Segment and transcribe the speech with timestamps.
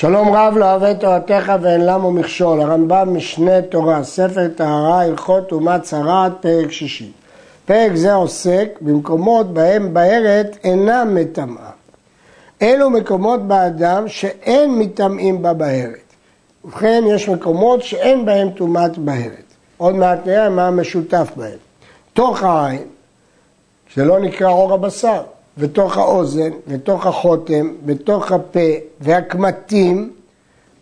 [0.00, 5.48] שלום רב לא אוהב את תורתך ואין למו מכשול, הרמב"ם משנה תורה, ספר טהרה, הלכות
[5.48, 7.12] טומאת צרעת, פרק שישי.
[7.66, 11.70] פרק זה עוסק במקומות בהם בארת אינם מטמאה.
[12.62, 16.14] אלו מקומות באדם שאין מטמאים בה בארת.
[16.64, 19.54] ובכן, יש מקומות שאין בהם טומאת בארת.
[19.76, 21.58] עוד מעט נראה מה המשותף בהם.
[22.12, 22.86] תוך העין,
[23.88, 25.22] שלא נקרא עור הבשר,
[25.58, 28.68] ותוך האוזן, ותוך החותם, ותוך הפה,
[29.00, 30.10] והקמטים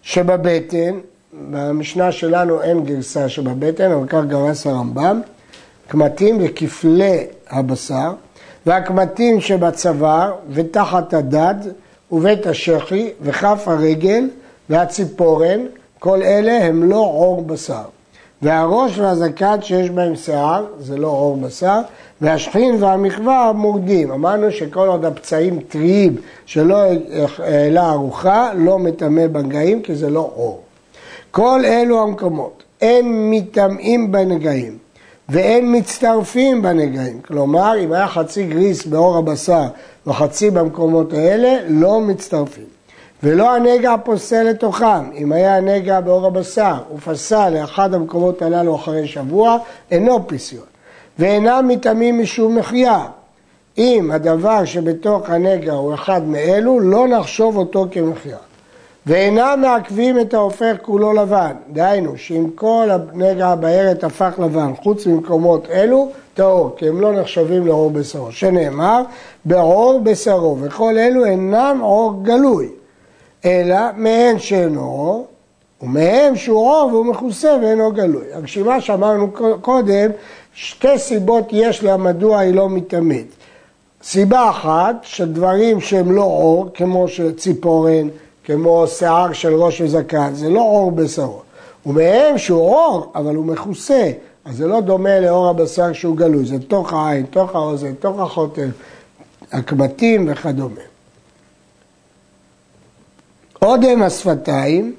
[0.02, 0.98] שבבטן,
[1.50, 5.20] במשנה שלנו אין גרסה שבבטן, אבל כך גרס הרמב"ם,
[5.88, 8.12] קמטים וכפלי הבשר,
[8.66, 11.54] והקמטים שבצוואר, ותחת הדד,
[12.12, 14.30] ובית השחי, וכף הרגל,
[14.70, 15.60] והציפורן,
[15.98, 17.84] כל אלה הם לא עור בשר.
[18.42, 21.80] והראש והזקן שיש בהם שיער, זה לא עור בשר,
[22.20, 24.10] והשכין והמחווה מורדים.
[24.10, 26.82] אמרנו שכל עוד הפצעים טריים שלא
[27.38, 30.60] העלה ארוחה, לא מטמא בנגעים כי זה לא עור.
[31.30, 34.78] כל אלו המקומות, אין מטמאים בנגעים
[35.28, 37.20] ואין מצטרפים בנגעים.
[37.20, 39.64] כלומר, אם היה חצי גריס בעור הבשר
[40.06, 42.75] וחצי במקומות האלה, לא מצטרפים.
[43.22, 49.58] ולא הנגע פוסל לתוכם, אם היה הנגע בעור הבשר ופסל לאחד המקומות הללו אחרי שבוע,
[49.90, 50.64] אינו פיסיון.
[51.18, 53.04] ואינם מטעמים משום מחיה.
[53.78, 58.36] אם הדבר שבתוך הנגע הוא אחד מאלו, לא נחשוב אותו כמחיה.
[59.06, 61.52] ואינם מעכבים את ההופך כולו לבן.
[61.72, 67.66] דהיינו, שאם כל הנגע בארת הפך לבן, חוץ ממקומות אלו, טהור, כי הם לא נחשבים
[67.66, 68.32] לעור בשרו.
[68.32, 69.02] שנאמר,
[69.44, 72.68] בעור בשרו, וכל אלו אינם עור גלוי.
[73.44, 75.26] אלא מהן שאינו
[75.82, 78.24] ומהם שהוא עור והוא מכוסה ואינו גלוי.
[78.32, 80.10] הרשימה שאמרנו קודם,
[80.54, 83.24] שתי סיבות יש לה מדוע היא לא מתאמת.
[84.02, 88.08] סיבה אחת, שדברים שהם לא עור, כמו ציפורן,
[88.44, 91.40] כמו שיער של ראש וזקן, זה לא עור בשרו.
[91.86, 94.10] ומהם שהוא עור, אבל הוא מכוסה,
[94.44, 98.68] אז זה לא דומה לעור הבשר שהוא גלוי, זה תוך העין, תוך האוזן, תוך החוטף,
[99.52, 100.95] הקמטים וכדומה.
[103.66, 104.94] אודם השפתיים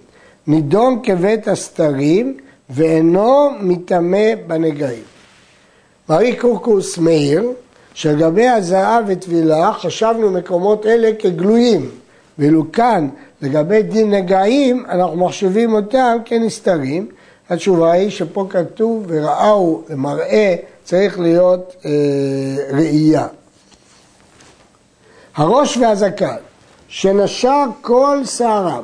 [0.48, 2.38] נידון כבית הסתרים
[2.70, 5.04] ואינו מטמא בנגעים.
[6.10, 7.52] מרי קורקוס מאיר,
[7.94, 11.90] שלגבי הזעה וטבילה חשבנו מקומות אלה כגלויים,
[12.40, 13.10] ואילו כאן
[13.42, 17.08] לגבי דין נגעים אנחנו מחשבים אותם כנסתרים.
[17.50, 21.92] התשובה היא שפה כתוב וראהו למראה צריך להיות אה,
[22.72, 23.28] ראייה.
[25.36, 26.47] הראש והזקן
[26.88, 28.84] שנשר כל שערם,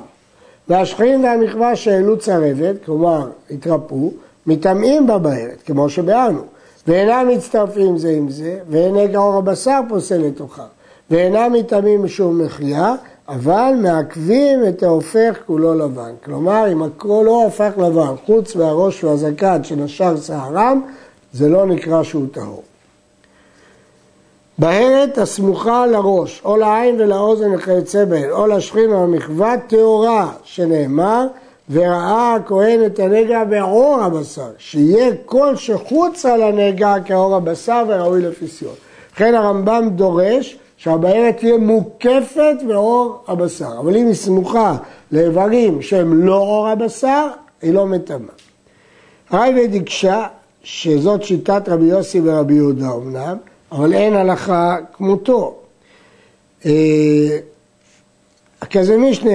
[0.67, 4.11] והשכין והמחווה שהעלו צרבת, כלומר התרפאו,
[4.47, 6.41] מטמאים בה בארץ, כמו שביארנו,
[6.87, 10.61] ואינם מצטרפים זה עם זה, ואין נגע עור הבשר פוסל לתוכם,
[11.09, 12.95] ואינם מטמאים משום מחיה,
[13.29, 16.11] אבל מעכבים את ההופך כולו לבן.
[16.25, 20.81] כלומר, אם הכל לא הפך לבן, חוץ מהראש והזקן שנשר שערם,
[21.33, 22.63] זה לא נקרא שהוא טהור.
[24.57, 31.27] בהרת הסמוכה לראש, או לעין ולאוזן וכיוצא בהן, או לשכין או למחווה טהורה, שנאמר,
[31.69, 38.73] וראה הכהן את הנגע בעור הבשר, שיהיה כל שחוץ על הנגע כעור הבשר וראוי לפיסיון.
[39.13, 44.75] לכן הרמב"ם דורש שהבהרת תהיה מוקפת בעור הבשר, אבל אם היא סמוכה
[45.11, 47.27] לאיברים שהם לא עור הבשר,
[47.61, 48.33] היא לא מטמאה.
[49.29, 50.25] הרייבד הקשה
[50.63, 53.37] שזאת שיטת רבי יוסי ורבי יהודה אמנם,
[53.73, 55.55] אבל אין הלכה כמותו.
[56.65, 57.37] אה,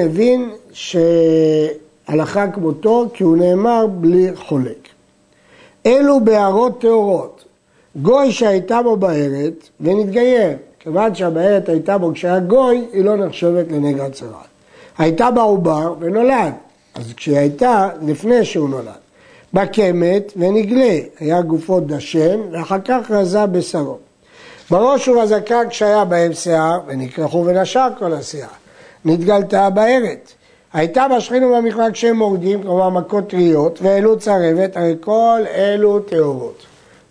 [0.04, 4.88] הבין שהלכה כמותו כי הוא נאמר בלי חולק.
[5.86, 7.44] אלו בהערות טהורות,
[8.02, 14.10] גוי שהייתה בו בארת ונתגייר, כיוון שהבארת הייתה בו כשהיה גוי, היא לא נחשבת לנגע
[14.10, 14.48] צרעת.
[14.98, 16.52] הייתה בה עובר ונולד,
[16.94, 18.92] אז כשהיא הייתה, לפני שהוא נולד.
[19.54, 23.98] בקמת ונגלה, היה גופו דשן, ואחר כך רזה בשרו.
[24.70, 28.48] בראש ובזקן כשהיה בהם שיער, ונקרחו ונשר כל השיער.
[29.04, 30.32] נתגלתה בארת.
[30.72, 36.66] הייתה בשכין ובמכווה כשהם מורדים, כלומר מכות טריות, ואלו צרבת, הרי כל אלו טהורות.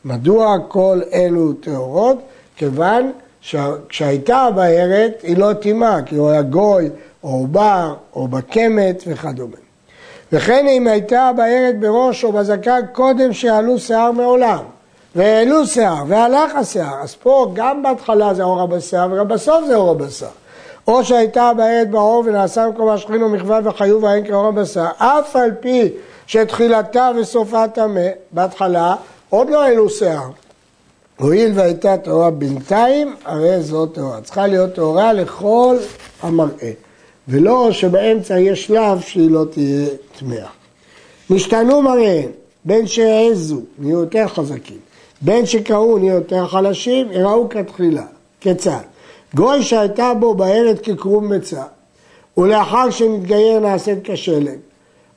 [0.05, 2.17] מדוע כל אלו טהורות?
[2.55, 3.11] כיוון
[3.41, 6.89] שכשהייתה בארת היא לא טימאה, כי הוא היה גוי,
[7.23, 9.57] או עובר, או בקמת וכדומה.
[10.31, 14.63] וכן אם הייתה בארת בראש או בזקן קודם שעלו שיער מעולם,
[15.15, 17.03] והעלו שיער, והלך השיער.
[17.03, 20.27] אז פה גם בהתחלה זה אור הבשר וגם בסוף זה אור הבשר.
[20.87, 25.89] או שהייתה בעד בעור ונעשה במקום השכין ומחווה וחיוב העין כאור הבשר, אף על פי
[26.27, 28.95] שתחילתה וסופה טמא, בהתחלה
[29.29, 30.29] עוד לא העלו שיער.
[31.19, 34.21] הואיל והייתה טהורה בינתיים, הרי זו טהורה.
[34.21, 35.77] צריכה להיות טהורה לכל
[36.21, 36.71] המראה.
[37.27, 39.87] ולא שבאמצע יש שלב שהיא לא תהיה
[40.19, 40.47] טמאה.
[41.29, 42.29] נשתנו מראיהן,
[42.65, 44.77] בין שהעזו, נהיו יותר חזקים,
[45.21, 48.03] בין שקראו, נהיו יותר חלשים, יראו כתחילה.
[48.39, 48.81] כיצד?
[49.35, 51.63] גוי שהייתה בו בארץ כקרום ביצה,
[52.37, 54.57] ולאחר שנתגייר נעשית כשלג,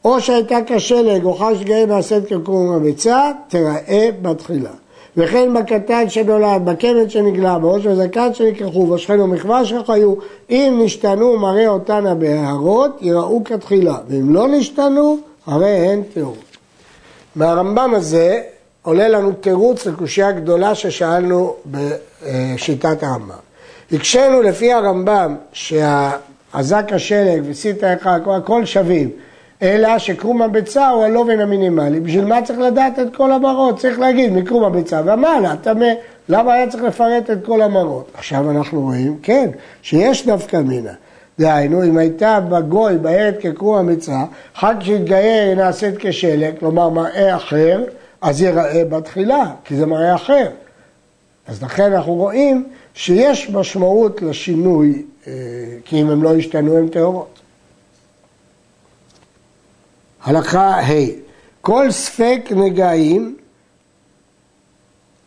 [0.04, 4.70] או שהייתה כשלג, או אחר שנתגייר נעשית כקרום הביצה, תראה בתחילה.
[5.16, 10.14] וכן בקטן שנולד, בכבד שנגלה, בראש הזקן שנקרחו, בשכן ומחווה שחיו,
[10.50, 16.38] אם נשתנו מראה אותנה בהערות, יראו כתחילה, ואם לא נשתנו, הרי הן טהורות.
[17.36, 18.42] מהרמב"ם הזה
[18.82, 23.34] עולה לנו תירוץ לקושייה גדולה ששאלנו בשיטת הרמב"ם.
[23.92, 29.10] הקשינו לפי הרמב"ם שהזק השלג וסיטה אחד, הכל שווים,
[29.62, 32.00] אלא שקרום הביצה הוא הלובן המינימלי.
[32.00, 33.78] בשביל מה צריך לדעת את כל המראות?
[33.78, 35.86] צריך להגיד מקרום הביצה ומעלה, טמא.
[36.28, 38.10] למה היה צריך לפרט את כל המראות?
[38.14, 39.50] עכשיו אנחנו רואים, כן,
[39.82, 40.92] שיש דווקא מינה.
[41.38, 44.18] דהיינו, אם הייתה בגוי בארץ כקרום הביצה,
[44.54, 47.84] חג שהתגייר נעשית כשלג, כלומר מראה אחר,
[48.20, 50.50] אז ייראה בתחילה, כי זה מראה אחר.
[51.46, 55.32] אז לכן אנחנו רואים שיש משמעות לשינוי, אה,
[55.84, 57.40] כי אם הם לא ישתנו הם טהורות.
[60.22, 60.92] הלכה ה'
[61.60, 63.36] כל ספק נגעים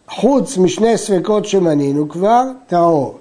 [0.07, 3.19] חוץ משני ספקות שמנינו כבר, טהור.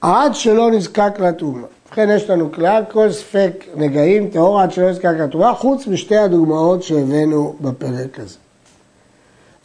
[0.00, 1.68] עד שלא נזקק לטומאה.
[1.88, 6.82] ובכן יש לנו כלל, כל ספק נגעים טהור עד שלא נזקק לטומאה, חוץ משתי הדוגמאות
[6.82, 8.36] שהבאנו בפרק הזה.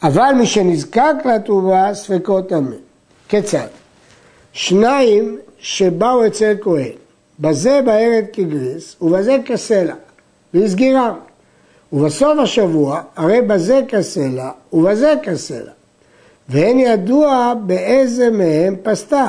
[0.02, 2.76] אבל מי שנזקק לטומאה, ספקות טמא.
[3.28, 3.66] כיצד?
[4.52, 6.92] שניים שבאו אצל כהן,
[7.40, 9.94] בזה בארד כגריס ובזה כסלע.
[10.54, 11.14] והסגירם.
[11.92, 15.72] ובסוף השבוע, הרי בזה כסלע ובזה כסלע.
[16.48, 19.28] ואין ידוע באיזה מהם פסתה.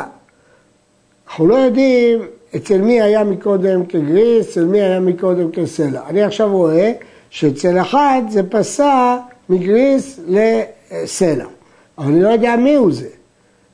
[1.27, 2.19] אנחנו לא יודעים
[2.55, 6.01] אצל מי היה מקודם כגריס, אצל מי היה מקודם כסלע.
[6.09, 6.91] אני עכשיו רואה
[7.29, 9.17] שאצל אחד זה פסה
[9.49, 11.45] מגריס לסלע.
[11.97, 13.07] אבל אני לא יודע מי הוא זה.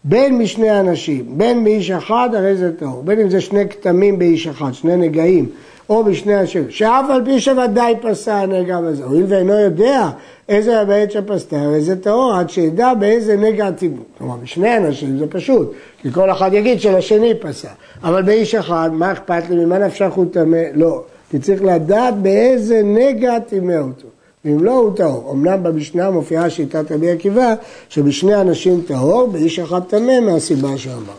[0.03, 4.47] בין משני אנשים, בין באיש אחד הרי זה טהור, בין אם זה שני כתמים באיש
[4.47, 5.49] אחד, שני נגעים,
[5.89, 10.09] או בשני השם, שאף על פי שוודאי פסה הנגע בזה, הואיל ואינו יודע
[10.49, 14.03] איזה הבעת שפסתה, הרי זה טהור, עד שידע באיזה נגע טיבו.
[14.17, 15.71] כלומר, בשני אנשים זה פשוט,
[16.01, 17.69] כי כל אחד יגיד שלשני פסה,
[18.03, 20.61] אבל באיש אחד, מה אכפת לי, ממה נפשך הוא טמא?
[20.73, 24.07] לא, כי צריך לדעת באיזה נגע טימא אותו.
[24.45, 25.31] ואם לא, הוא טהור.
[25.31, 27.53] אמנם במשנה מופיעה שיטת רבי עקיבא,
[27.89, 31.13] שבשני אנשים טהור, באיש אחד טמא, מהסיבה שאמר.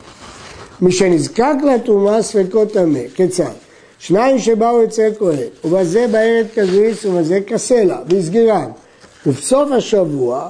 [0.81, 3.01] מי שנזקק לטומאה ספקות טמא.
[3.15, 3.53] כיצד?
[3.99, 8.71] שניים שבאו אצל כהן, ובזה בארץ כזריס ובזה כסלע, בסגירם.
[9.27, 10.49] ובסוף השבוע,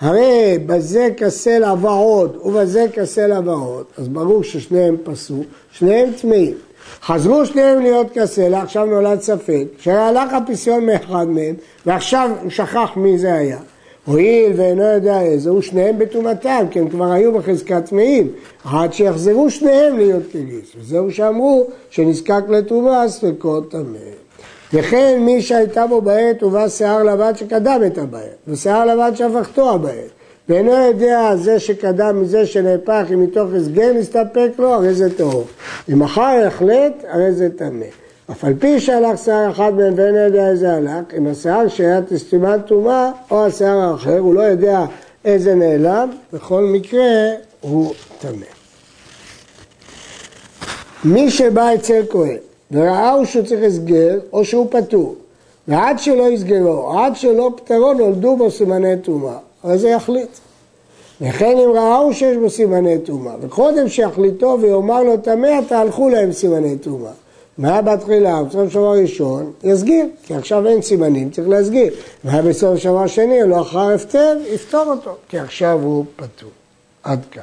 [0.00, 6.54] הרי בזה כסלע ועוד, ובזה כסלע ועוד, אז ברור ששניהם פסו, שניהם טמאים.
[7.02, 11.54] חזרו שניהם להיות כסלע, עכשיו נולד ספק, שהלך הפיסיון מאחד מהם,
[11.86, 13.58] ועכשיו הוא שכח מי זה היה.
[14.04, 18.28] הואיל ואינו יודע איזה, הוא שניהם בטומאתם, כי הם כבר היו בחזקת טמאים,
[18.64, 20.72] עד שיחזרו שניהם להיות כגיס.
[20.80, 23.98] וזהו שאמרו שנזקק לטומאה ספקות טמא.
[24.72, 30.21] וכן מי שהייתה בו בעת ובא שיער לבן שקדם את הבעת, ושיער לבן שהפכתו הבעת.
[30.52, 35.44] ואינו יודע זה שקדם מזה שנהפך, אם מתוך הסגר נסתפק לו, הרי זה טהור.
[35.92, 37.84] אם אחר החלט, הרי זה טמא.
[38.30, 42.66] אף על פי שהלך שיער אחד מהם ואין יודע איזה הלך, אם השיער שהיה תסתימת
[42.66, 44.84] טומאה או השיער האחר, הוא לא יודע
[45.24, 47.30] איזה נעלם, בכל מקרה
[47.60, 48.46] הוא טמא.
[51.04, 52.38] מי שבא אצל כהן
[52.70, 55.16] וראהו שהוא צריך הסגר או שהוא פטור,
[55.68, 60.28] ועד שלא יסגרו, עד שלא פטרו, נולדו בו סימני טומאה, אז זה יחליט.
[61.20, 66.78] וכן אם ראהו שיש בו סימני טומאה, וקודם שיחליטו ויאמר לו טמא, תהלכו להם סימני
[66.78, 67.12] טומאה.
[67.58, 71.92] מה בתחילה, בסוף שבוע ראשון, יסגיר, כי עכשיו אין סימנים, צריך להסגיר.
[72.24, 76.50] והיה בסוף שבוע שני, לא אחר הפטר, יפתור אותו, כי עכשיו הוא פטור.
[77.02, 77.42] עד כאן.